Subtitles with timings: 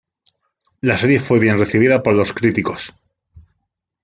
[0.79, 2.91] La serie fue bien recibida por los críticos.